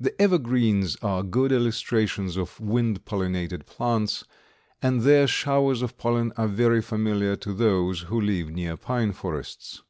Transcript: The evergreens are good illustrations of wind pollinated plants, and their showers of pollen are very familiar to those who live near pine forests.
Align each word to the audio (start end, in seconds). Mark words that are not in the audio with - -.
The 0.00 0.20
evergreens 0.20 0.96
are 0.96 1.22
good 1.22 1.52
illustrations 1.52 2.36
of 2.36 2.58
wind 2.58 3.04
pollinated 3.04 3.66
plants, 3.66 4.24
and 4.82 5.02
their 5.02 5.28
showers 5.28 5.80
of 5.80 5.96
pollen 5.96 6.32
are 6.36 6.48
very 6.48 6.82
familiar 6.82 7.36
to 7.36 7.52
those 7.52 8.00
who 8.00 8.20
live 8.20 8.50
near 8.50 8.76
pine 8.76 9.12
forests. 9.12 9.84